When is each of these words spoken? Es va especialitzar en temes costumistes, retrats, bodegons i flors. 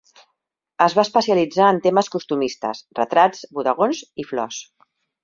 Es 0.85 0.93
va 0.99 1.03
especialitzar 1.07 1.67
en 1.73 1.81
temes 1.83 2.09
costumistes, 2.15 2.81
retrats, 3.01 3.45
bodegons 3.59 4.03
i 4.25 4.27
flors. 4.31 4.65